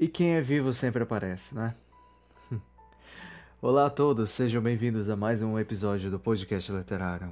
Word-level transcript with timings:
E 0.00 0.08
quem 0.08 0.30
é 0.30 0.40
vivo 0.40 0.72
sempre 0.72 1.02
aparece, 1.02 1.54
né? 1.54 1.74
Olá 3.60 3.84
a 3.84 3.90
todos, 3.90 4.30
sejam 4.30 4.62
bem-vindos 4.62 5.10
a 5.10 5.14
mais 5.14 5.42
um 5.42 5.58
episódio 5.58 6.10
do 6.10 6.18
podcast 6.18 6.72
Literário. 6.72 7.28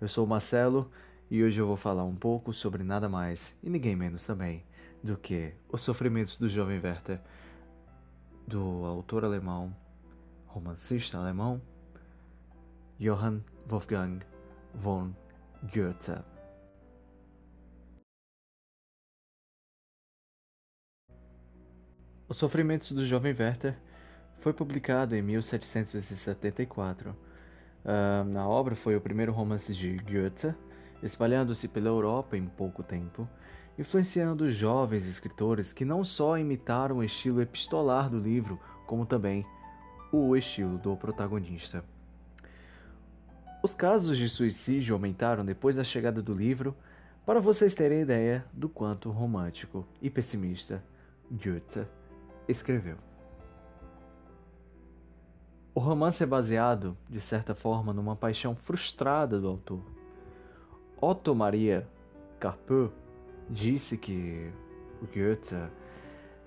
Eu 0.00 0.06
sou 0.06 0.24
o 0.24 0.28
Marcelo 0.28 0.88
e 1.28 1.42
hoje 1.42 1.60
eu 1.60 1.66
vou 1.66 1.76
falar 1.76 2.04
um 2.04 2.14
pouco 2.14 2.52
sobre 2.52 2.84
nada 2.84 3.08
mais 3.08 3.56
e 3.60 3.68
ninguém 3.68 3.96
menos 3.96 4.24
também 4.24 4.62
do 5.02 5.16
que 5.16 5.52
Os 5.68 5.82
Sofrimentos 5.82 6.38
do 6.38 6.48
Jovem 6.48 6.80
Werther, 6.80 7.20
do 8.46 8.84
autor 8.84 9.24
alemão, 9.24 9.74
romancista 10.46 11.18
alemão, 11.18 11.60
Johann 13.00 13.40
Wolfgang 13.66 14.20
von 14.72 15.12
Goethe. 15.74 16.35
Os 22.28 22.38
Sofrimentos 22.38 22.90
do 22.90 23.06
Jovem 23.06 23.32
Werther 23.38 23.76
foi 24.40 24.52
publicado 24.52 25.14
em 25.14 25.22
1774. 25.22 27.10
Uh, 27.10 28.36
a 28.36 28.48
obra 28.48 28.74
foi 28.74 28.96
o 28.96 29.00
primeiro 29.00 29.32
romance 29.32 29.72
de 29.72 29.96
Goethe, 29.98 30.52
espalhando-se 31.00 31.68
pela 31.68 31.86
Europa 31.86 32.36
em 32.36 32.44
pouco 32.44 32.82
tempo, 32.82 33.28
influenciando 33.78 34.50
jovens 34.50 35.06
escritores 35.06 35.72
que 35.72 35.84
não 35.84 36.04
só 36.04 36.36
imitaram 36.36 36.96
o 36.96 37.04
estilo 37.04 37.40
epistolar 37.40 38.10
do 38.10 38.18
livro, 38.18 38.58
como 38.88 39.06
também 39.06 39.46
o 40.10 40.34
estilo 40.36 40.78
do 40.78 40.96
protagonista. 40.96 41.84
Os 43.62 43.72
casos 43.72 44.18
de 44.18 44.28
suicídio 44.28 44.96
aumentaram 44.96 45.44
depois 45.44 45.76
da 45.76 45.84
chegada 45.84 46.20
do 46.20 46.34
livro, 46.34 46.76
para 47.24 47.38
vocês 47.38 47.72
terem 47.72 48.00
ideia 48.00 48.44
do 48.52 48.68
quanto 48.68 49.12
romântico 49.12 49.86
e 50.02 50.10
pessimista 50.10 50.82
Goethe 51.30 51.86
escreveu. 52.48 52.96
O 55.74 55.80
romance 55.80 56.22
é 56.22 56.26
baseado, 56.26 56.96
de 57.08 57.20
certa 57.20 57.54
forma, 57.54 57.92
numa 57.92 58.16
paixão 58.16 58.56
frustrada 58.56 59.38
do 59.38 59.46
autor. 59.46 59.82
Otto 60.98 61.34
Maria 61.34 61.86
Carpeau 62.40 62.90
disse 63.50 63.98
que 63.98 64.50
Goethe 65.12 65.54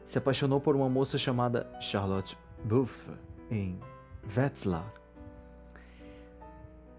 se 0.05 0.17
apaixonou 0.17 0.59
por 0.59 0.75
uma 0.75 0.89
moça 0.89 1.17
chamada 1.17 1.70
Charlotte 1.80 2.36
Buff 2.64 3.11
em 3.52 3.80
Wetzlar. 4.36 4.92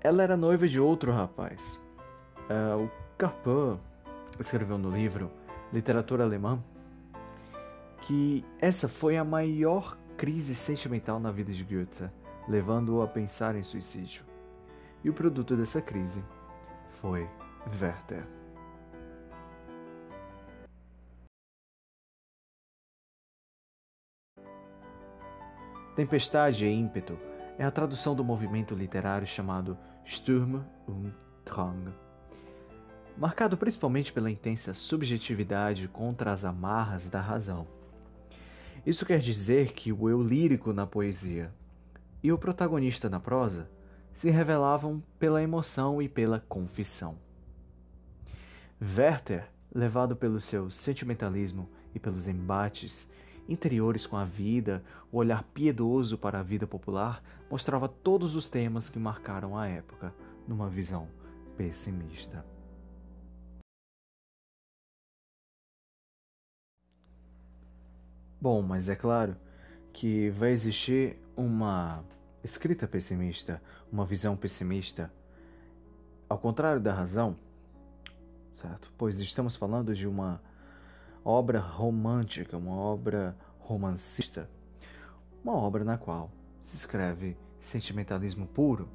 Ela 0.01 0.23
era 0.23 0.37
noiva 0.37 0.69
de 0.69 0.81
outro 0.81 1.13
rapaz. 1.13 1.81
Uh, 2.49 2.85
o 2.85 2.91
Carpeau 3.19 3.81
escreveu 4.39 4.79
no 4.79 4.91
livro 4.91 5.31
Literatura 5.73 6.25
Alemã 6.25 6.63
que 8.03 8.45
essa 8.59 8.89
foi 8.89 9.17
a 9.17 9.25
maior 9.25 9.97
crise 10.17 10.55
sentimental 10.55 11.19
na 11.19 11.31
vida 11.31 11.53
de 11.53 11.65
Goethe, 11.65 12.11
levando-o 12.49 13.03
a 13.03 13.09
pensar 13.09 13.57
em 13.57 13.63
suicídio. 13.63 14.25
E 15.03 15.09
o 15.09 15.15
produto 15.15 15.57
dessa 15.57 15.81
crise 15.81 16.23
foi 17.01 17.29
Werther. 17.81 18.27
Tempestade 25.97 26.65
e 26.65 26.73
ímpeto 26.73 27.19
é 27.59 27.65
a 27.65 27.71
tradução 27.71 28.15
do 28.15 28.25
movimento 28.25 28.75
literário 28.75 29.27
chamado 29.27 29.77
Sturm 30.05 30.63
und 30.89 31.13
Drang, 31.45 31.93
marcado 33.19 33.57
principalmente 33.57 34.13
pela 34.13 34.31
intensa 34.31 34.73
subjetividade 34.73 35.89
contra 35.89 36.33
as 36.33 36.45
amarras 36.45 37.09
da 37.09 37.21
razão. 37.21 37.80
Isso 38.87 39.05
quer 39.05 39.19
dizer 39.19 39.73
que 39.73 39.93
o 39.93 40.09
eu 40.09 40.23
lírico 40.23 40.73
na 40.73 40.87
poesia 40.87 41.53
e 42.23 42.33
o 42.33 42.39
protagonista 42.39 43.11
na 43.11 43.21
prosa 43.21 43.69
se 44.13 44.31
revelavam 44.31 45.03
pela 45.19 45.43
emoção 45.43 46.01
e 46.01 46.09
pela 46.09 46.41
confissão. 46.41 47.17
Werther, 48.81 49.47
levado 49.75 50.17
pelo 50.17 50.41
seu 50.41 50.71
sentimentalismo 50.71 51.69
e 51.95 51.99
pelos 51.99 52.27
embates 52.27 53.11
interiores 53.49 54.07
com 54.07 54.17
a 54.17 54.25
vida, 54.25 54.83
o 55.13 55.19
olhar 55.19 55.43
piedoso 55.43 56.17
para 56.17 56.41
a 56.41 56.43
vida 56.43 56.67
popular, 56.67 57.23
mostrava 57.51 57.89
todos 57.89 58.35
os 58.37 58.49
temas 58.49 58.89
que 58.89 58.99
marcaram 58.99 59.59
a 59.59 59.67
época 59.67 60.15
numa 60.47 60.69
visão 60.69 61.09
pessimista. 61.57 62.45
Bom, 68.41 68.63
mas 68.63 68.89
é 68.89 68.97
claro 68.97 69.37
que 69.93 70.31
vai 70.31 70.53
existir 70.53 71.19
uma 71.37 72.03
escrita 72.43 72.89
pessimista, 72.89 73.61
uma 73.93 74.07
visão 74.07 74.35
pessimista, 74.35 75.13
ao 76.27 76.39
contrário 76.39 76.81
da 76.81 76.91
razão, 76.91 77.37
certo? 78.55 78.91
Pois 78.97 79.21
estamos 79.21 79.57
falando 79.57 79.95
de 79.95 80.07
uma 80.07 80.41
obra 81.23 81.61
romântica, 81.61 82.57
uma 82.57 82.75
obra 82.75 83.37
romancista, 83.59 84.49
uma 85.45 85.53
obra 85.53 85.85
na 85.85 85.99
qual 85.99 86.31
se 86.65 86.77
escreve 86.77 87.37
sentimentalismo 87.59 88.47
puro. 88.47 88.89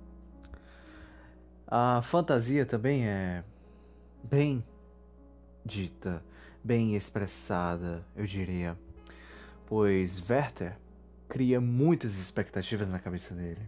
A 1.67 2.01
fantasia 2.01 2.66
também 2.66 3.07
é 3.07 3.44
bem 4.23 4.66
dita, 5.63 6.23
bem 6.63 6.95
expressada, 6.95 8.03
eu 8.16 8.25
diria 8.25 8.75
pois 9.67 10.21
Werther 10.29 10.77
cria 11.27 11.59
muitas 11.59 12.19
expectativas 12.19 12.89
na 12.89 12.99
cabeça 12.99 13.33
dele. 13.33 13.61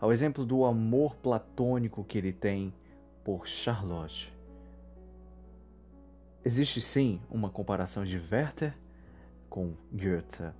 Ao 0.00 0.12
exemplo 0.12 0.44
do 0.44 0.64
amor 0.64 1.16
platônico 1.16 2.04
que 2.04 2.18
ele 2.18 2.32
tem 2.32 2.72
por 3.24 3.46
Charlotte. 3.46 4.32
Existe 6.44 6.80
sim 6.80 7.20
uma 7.28 7.50
comparação 7.50 8.04
de 8.04 8.22
Werther 8.30 8.74
com 9.48 9.74
Goethe. 9.90 10.52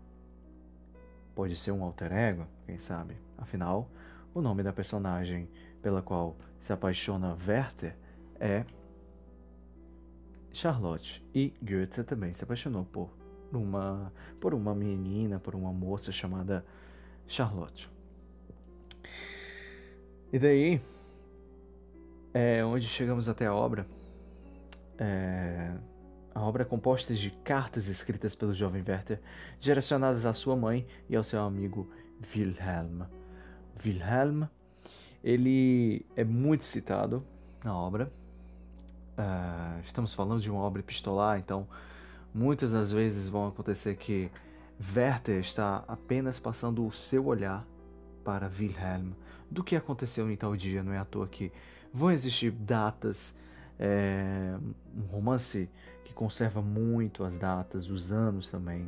Pode 1.34 1.54
ser 1.54 1.70
um 1.70 1.84
alter 1.84 2.12
ego, 2.12 2.46
quem 2.64 2.78
sabe? 2.78 3.16
Afinal, 3.38 3.88
o 4.34 4.40
nome 4.40 4.62
da 4.62 4.72
personagem 4.72 5.48
pela 5.82 6.02
qual 6.02 6.34
se 6.58 6.72
apaixona 6.72 7.36
Werther 7.46 7.94
é 8.40 8.64
Charlotte. 10.50 11.22
E 11.34 11.52
Goethe 11.62 12.02
também 12.02 12.34
se 12.34 12.42
apaixonou 12.42 12.84
por 12.84 13.10
uma, 13.52 14.12
por 14.40 14.54
uma 14.54 14.74
menina, 14.74 15.38
por 15.38 15.54
uma 15.54 15.72
moça 15.72 16.10
chamada 16.12 16.64
Charlotte. 17.26 17.90
E 20.32 20.38
daí 20.38 20.80
é 22.34 22.64
onde 22.64 22.86
chegamos 22.86 23.28
até 23.28 23.46
a 23.46 23.54
obra. 23.54 23.86
É, 24.98 25.72
a 26.34 26.42
obra 26.42 26.62
é 26.62 26.66
composta 26.66 27.14
de 27.14 27.30
cartas 27.30 27.88
escritas 27.88 28.34
pelo 28.34 28.52
jovem 28.52 28.84
Werther, 28.86 29.20
direcionadas 29.58 30.26
à 30.26 30.34
sua 30.34 30.54
mãe 30.54 30.86
e 31.08 31.16
ao 31.16 31.24
seu 31.24 31.40
amigo 31.40 31.90
Wilhelm. 32.34 33.04
Wilhelm, 33.82 34.44
ele 35.24 36.04
é 36.14 36.24
muito 36.24 36.64
citado 36.66 37.24
na 37.64 37.74
obra. 37.74 38.12
Uh, 39.18 39.80
estamos 39.82 40.12
falando 40.12 40.42
de 40.42 40.50
uma 40.50 40.60
obra 40.60 40.80
epistolar, 40.80 41.38
então 41.38 41.66
Muitas 42.36 42.72
das 42.72 42.92
vezes 42.92 43.30
vão 43.30 43.48
acontecer 43.48 43.96
que 43.96 44.30
Werther 44.94 45.40
está 45.40 45.82
apenas 45.88 46.38
passando 46.38 46.86
o 46.86 46.92
seu 46.92 47.24
olhar 47.24 47.66
para 48.22 48.46
Wilhelm 48.46 49.12
do 49.50 49.64
que 49.64 49.74
aconteceu 49.74 50.30
em 50.30 50.36
tal 50.36 50.54
dia. 50.54 50.82
Não 50.82 50.92
é 50.92 50.98
à 50.98 51.04
toa 51.06 51.26
que 51.26 51.50
vão 51.90 52.10
existir 52.10 52.50
datas, 52.50 53.34
é, 53.78 54.54
um 54.94 55.06
romance 55.06 55.70
que 56.04 56.12
conserva 56.12 56.60
muito 56.60 57.24
as 57.24 57.38
datas, 57.38 57.88
os 57.88 58.12
anos 58.12 58.50
também. 58.50 58.86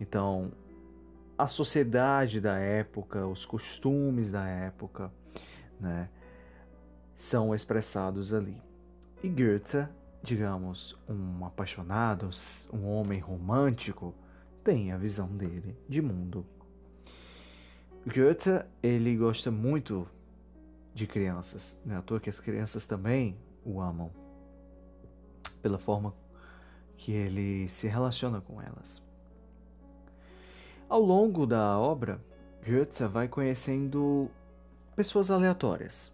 Então, 0.00 0.50
a 1.36 1.46
sociedade 1.46 2.40
da 2.40 2.56
época, 2.56 3.26
os 3.26 3.44
costumes 3.44 4.30
da 4.30 4.46
época, 4.46 5.12
né, 5.78 6.08
são 7.14 7.54
expressados 7.54 8.32
ali. 8.32 8.56
E 9.22 9.28
Goethe 9.28 9.86
digamos, 10.22 10.96
um 11.08 11.44
apaixonado, 11.44 12.30
um 12.72 12.86
homem 12.86 13.18
romântico, 13.20 14.14
tem 14.62 14.92
a 14.92 14.98
visão 14.98 15.28
dele 15.28 15.76
de 15.88 16.02
mundo. 16.02 16.44
Goethe, 18.06 18.64
ele 18.82 19.16
gosta 19.16 19.50
muito 19.50 20.08
de 20.94 21.06
crianças, 21.06 21.78
não 21.84 21.94
é 21.94 21.98
à 21.98 22.02
toa 22.02 22.20
que 22.20 22.30
as 22.30 22.40
crianças 22.40 22.86
também 22.86 23.36
o 23.64 23.80
amam, 23.80 24.10
pela 25.62 25.78
forma 25.78 26.14
que 26.96 27.12
ele 27.12 27.68
se 27.68 27.86
relaciona 27.86 28.40
com 28.40 28.60
elas. 28.60 29.02
Ao 30.88 31.00
longo 31.00 31.46
da 31.46 31.78
obra, 31.78 32.20
Goethe 32.66 33.04
vai 33.04 33.28
conhecendo 33.28 34.30
pessoas 34.96 35.30
aleatórias. 35.30 36.12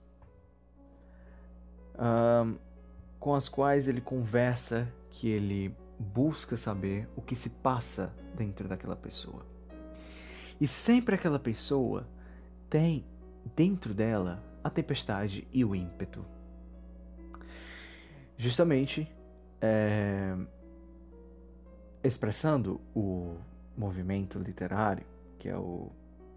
Um, 1.99 2.57
com 3.27 3.35
as 3.35 3.49
quais 3.49 3.89
ele 3.89 4.01
conversa, 4.01 4.87
que 5.11 5.29
ele 5.29 5.75
busca 5.99 6.57
saber 6.57 7.09
o 7.17 7.21
que 7.21 7.35
se 7.35 7.51
passa 7.51 8.15
dentro 8.37 8.69
daquela 8.69 8.95
pessoa. 8.95 9.45
E 10.61 10.69
sempre 10.69 11.17
aquela 11.17 11.41
pessoa 11.41 12.09
tem 12.71 13.05
dentro 13.57 13.93
dela 13.93 14.41
a 14.63 14.71
tempestade 14.71 15.45
e 15.53 15.65
o 15.65 15.75
ímpeto. 15.75 16.25
Justamente 18.39 19.13
é, 19.61 20.37
expressando 22.05 22.81
o 22.95 23.39
movimento 23.77 24.39
literário, 24.39 25.05
que 25.37 25.49
é 25.49 25.57
o 25.57 25.91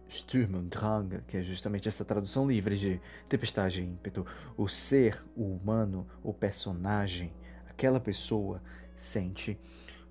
Sturm 0.10 0.56
und 0.56 0.70
Drang, 0.70 1.22
que 1.28 1.38
é 1.38 1.44
justamente 1.44 1.88
essa 1.88 2.04
tradução 2.04 2.48
livre 2.48 2.76
de 2.76 3.00
tempestade 3.28 3.82
e 3.82 3.86
ímpeto, 3.86 4.26
o 4.58 4.68
ser, 4.68 5.24
o 5.36 5.44
humano, 5.44 6.08
o 6.24 6.34
personagem, 6.34 7.32
aquela 7.70 8.00
pessoa 8.00 8.62
sente 8.96 9.58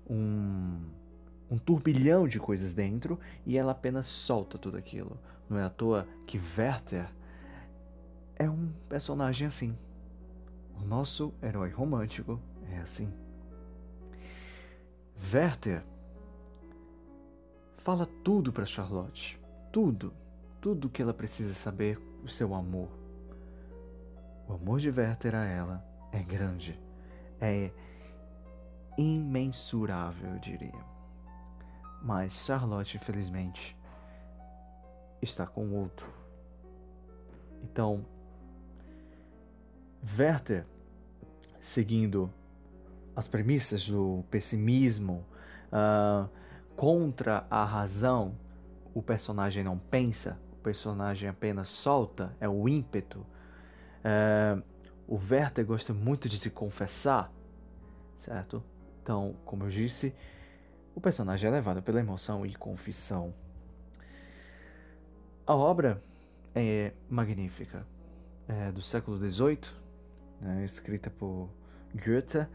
um, 0.09 0.81
um 1.51 1.57
turbilhão 1.57 2.27
de 2.27 2.39
coisas 2.39 2.73
dentro 2.73 3.19
e 3.45 3.57
ela 3.57 3.73
apenas 3.73 4.07
solta 4.07 4.57
tudo 4.57 4.77
aquilo. 4.77 5.19
Não 5.49 5.57
é 5.57 5.63
à 5.63 5.69
toa 5.69 6.07
que 6.25 6.39
Werther 6.57 7.09
é 8.35 8.49
um 8.49 8.71
personagem 8.87 9.47
assim. 9.47 9.77
O 10.79 10.85
nosso 10.85 11.33
herói 11.43 11.69
romântico 11.69 12.39
é 12.71 12.77
assim. 12.77 13.11
Werther 15.33 15.83
fala 17.77 18.05
tudo 18.23 18.53
para 18.53 18.65
Charlotte, 18.65 19.38
tudo, 19.71 20.13
tudo 20.61 20.89
que 20.89 21.01
ela 21.01 21.13
precisa 21.13 21.53
saber 21.53 21.99
do 22.23 22.31
seu 22.31 22.53
amor. 22.53 22.89
O 24.47 24.53
amor 24.53 24.79
de 24.79 24.89
Werther 24.89 25.35
a 25.35 25.45
ela 25.45 25.85
é 26.11 26.23
grande, 26.23 26.79
é 27.39 27.71
imensurável, 28.97 30.31
eu 30.31 30.39
diria. 30.39 30.89
Mas 32.01 32.33
Charlotte, 32.33 32.97
infelizmente, 32.97 33.77
está 35.21 35.45
com 35.45 35.71
outro. 35.71 36.07
Então, 37.63 38.05
Werther, 40.17 40.65
seguindo 41.59 42.31
as 43.15 43.27
premissas 43.27 43.87
do 43.87 44.23
pessimismo, 44.31 45.25
uh, 45.67 46.29
contra 46.75 47.45
a 47.49 47.65
razão, 47.65 48.33
o 48.93 49.01
personagem 49.01 49.63
não 49.63 49.77
pensa, 49.77 50.39
o 50.51 50.55
personagem 50.57 51.29
apenas 51.29 51.69
solta, 51.69 52.35
é 52.39 52.47
o 52.47 52.67
ímpeto. 52.67 53.25
Uh, 53.99 54.63
o 55.07 55.15
Werther 55.15 55.65
gosta 55.65 55.93
muito 55.93 56.29
de 56.29 56.37
se 56.37 56.49
confessar, 56.49 57.31
certo? 58.17 58.63
Então, 59.01 59.35
como 59.45 59.63
eu 59.65 59.69
disse, 59.69 60.13
o 60.93 61.01
personagem 61.01 61.47
é 61.47 61.51
levado 61.51 61.81
pela 61.81 61.99
emoção 61.99 62.45
e 62.45 62.53
confissão. 62.53 63.33
A 65.47 65.55
obra 65.55 66.03
é 66.53 66.93
magnífica, 67.09 67.85
é 68.47 68.71
do 68.71 68.81
século 68.81 69.17
XVIII, 69.17 69.61
né, 70.39 70.63
escrita 70.65 71.09
por 71.09 71.49
Goethe 71.93 72.45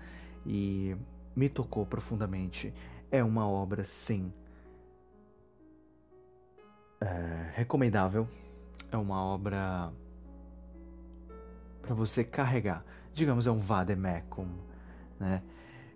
e 0.46 0.96
me 1.34 1.48
tocou 1.48 1.84
profundamente. 1.84 2.72
É 3.10 3.22
uma 3.22 3.48
obra, 3.48 3.84
sim, 3.84 4.32
recomendável. 7.54 8.28
É 8.90 8.96
uma 8.96 9.22
obra 9.22 9.92
para 11.80 11.94
você 11.94 12.24
carregar. 12.24 12.84
Digamos, 13.14 13.46
é 13.46 13.50
um 13.50 13.58
vademecum, 13.58 14.48
né? 15.18 15.42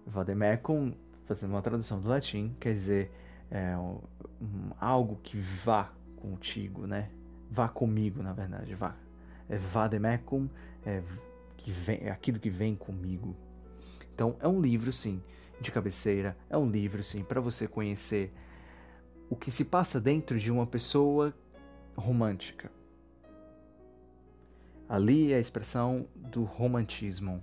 Vademecum, 0.07 0.95
fazendo 1.27 1.51
uma 1.51 1.63
tradução 1.63 2.01
do 2.01 2.09
latim, 2.09 2.55
quer 2.61 2.75
dizer 2.75 3.11
é, 3.51 3.77
um, 3.77 4.01
algo 4.81 5.19
que 5.23 5.39
vá 5.39 5.93
contigo, 6.17 6.87
né? 6.87 7.11
Vá 7.51 7.69
comigo, 7.69 8.23
na 8.23 8.33
verdade, 8.33 8.75
vá. 8.75 8.95
É 9.49 9.57
vademecum, 9.57 10.49
é, 10.87 11.03
que 11.57 11.71
vem, 11.71 11.99
é 12.03 12.11
aquilo 12.11 12.39
que 12.39 12.51
vem 12.51 12.77
comigo. 12.77 13.35
Então, 14.15 14.37
é 14.41 14.49
um 14.49 14.61
livro, 14.61 14.93
sim, 14.93 15.23
de 15.61 15.73
cabeceira, 15.73 16.37
é 16.49 16.57
um 16.57 16.71
livro, 16.71 17.03
sim, 17.03 17.23
para 17.25 17.41
você 17.41 17.67
conhecer 17.67 18.33
o 19.31 19.37
que 19.37 19.51
se 19.51 19.65
passa 19.65 20.01
dentro 20.01 20.39
de 20.39 20.51
uma 20.51 20.67
pessoa 20.67 21.35
romântica. 21.99 22.71
Ali 24.89 25.33
é 25.33 25.37
a 25.37 25.41
expressão 25.41 26.07
do 26.15 26.45
romantismo. 26.45 27.43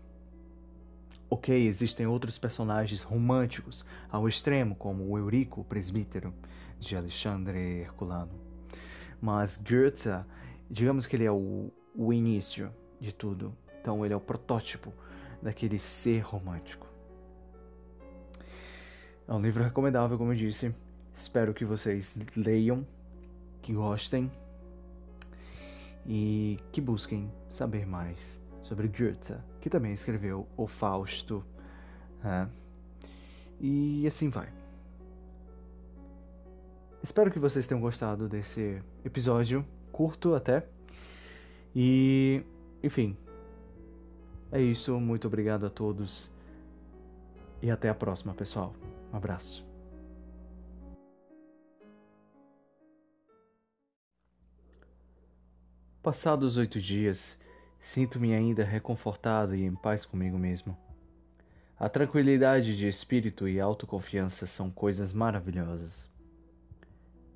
Ok, 1.29 1.67
existem 1.67 2.07
outros 2.07 2.39
personagens 2.39 3.01
românticos 3.01 3.85
ao 4.09 4.27
extremo, 4.27 4.75
como 4.75 5.03
o 5.07 5.17
Eurico, 5.17 5.61
o 5.61 5.63
presbítero, 5.63 6.33
de 6.79 6.95
Alexandre 6.95 7.81
Herculano. 7.81 8.31
Mas 9.21 9.57
Goethe, 9.57 10.25
digamos 10.69 11.05
que 11.05 11.15
ele 11.15 11.25
é 11.25 11.31
o, 11.31 11.71
o 11.93 12.13
início 12.13 12.71
de 12.99 13.11
tudo. 13.13 13.55
Então 13.81 14.03
ele 14.03 14.13
é 14.13 14.17
o 14.17 14.21
protótipo 14.21 14.91
daquele 15.41 15.77
ser 15.77 16.21
romântico. 16.21 16.87
É 19.27 19.33
um 19.33 19.41
livro 19.41 19.63
recomendável, 19.63 20.17
como 20.17 20.31
eu 20.33 20.37
disse. 20.37 20.73
Espero 21.13 21.53
que 21.53 21.65
vocês 21.65 22.15
leiam, 22.35 22.85
que 23.61 23.73
gostem 23.73 24.31
e 26.05 26.59
que 26.71 26.79
busquem 26.79 27.31
saber 27.49 27.85
mais 27.85 28.39
sobre 28.63 28.87
Goethe, 28.87 29.35
que 29.61 29.69
também 29.69 29.93
escreveu 29.93 30.47
O 30.55 30.67
Fausto. 30.67 31.43
Né? 32.23 32.49
E 33.59 34.05
assim 34.07 34.29
vai. 34.29 34.49
Espero 37.01 37.31
que 37.31 37.39
vocês 37.39 37.67
tenham 37.67 37.81
gostado 37.81 38.27
desse 38.27 38.81
episódio, 39.03 39.65
curto 39.91 40.33
até. 40.33 40.65
E, 41.75 42.43
enfim, 42.81 43.15
é 44.51 44.61
isso. 44.61 44.99
Muito 44.99 45.27
obrigado 45.27 45.65
a 45.65 45.69
todos. 45.69 46.31
E 47.61 47.69
até 47.69 47.89
a 47.89 47.95
próxima, 47.95 48.33
pessoal. 48.33 48.73
Um 49.11 49.17
abraço. 49.17 49.64
Passados 56.05 56.55
oito 56.55 56.79
dias, 56.79 57.35
Sinto-me 57.79 58.35
ainda 58.35 58.63
reconfortado 58.63 59.55
e 59.55 59.63
em 59.63 59.73
paz 59.73 60.05
comigo 60.05 60.37
mesmo. 60.37 60.77
A 61.79 61.89
tranquilidade 61.89 62.77
de 62.77 62.87
espírito 62.87 63.47
e 63.47 63.59
autoconfiança 63.59 64.45
são 64.45 64.69
coisas 64.69 65.11
maravilhosas. 65.11 66.07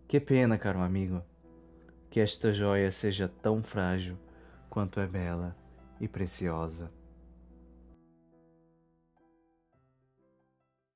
Que 0.08 0.20
pena, 0.20 0.56
caro 0.56 0.82
amigo, 0.82 1.24
que 2.12 2.20
esta 2.20 2.54
joia 2.54 2.92
seja 2.92 3.28
tão 3.28 3.64
frágil 3.64 4.16
quanto 4.70 5.00
é 5.00 5.08
bela 5.08 5.56
e 6.00 6.08
preciosa. 6.08 6.92